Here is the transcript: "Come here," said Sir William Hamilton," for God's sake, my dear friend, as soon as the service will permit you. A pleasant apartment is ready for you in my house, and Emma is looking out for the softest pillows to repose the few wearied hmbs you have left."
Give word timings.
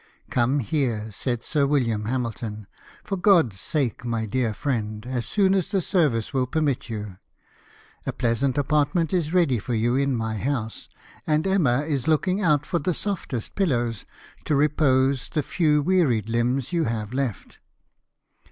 "Come 0.31 0.61
here," 0.61 1.11
said 1.11 1.43
Sir 1.43 1.67
William 1.67 2.05
Hamilton," 2.05 2.65
for 3.03 3.17
God's 3.17 3.59
sake, 3.59 4.03
my 4.03 4.25
dear 4.25 4.51
friend, 4.51 5.05
as 5.05 5.27
soon 5.27 5.53
as 5.53 5.69
the 5.69 5.79
service 5.79 6.33
will 6.33 6.47
permit 6.47 6.89
you. 6.89 7.17
A 8.07 8.11
pleasant 8.11 8.57
apartment 8.57 9.13
is 9.13 9.31
ready 9.31 9.59
for 9.59 9.75
you 9.75 9.95
in 9.95 10.15
my 10.15 10.37
house, 10.37 10.89
and 11.27 11.45
Emma 11.45 11.81
is 11.83 12.07
looking 12.07 12.41
out 12.41 12.65
for 12.65 12.79
the 12.79 12.95
softest 12.95 13.53
pillows 13.53 14.07
to 14.45 14.55
repose 14.55 15.29
the 15.29 15.43
few 15.43 15.83
wearied 15.83 16.25
hmbs 16.25 16.71
you 16.71 16.85
have 16.85 17.13
left." 17.13 17.59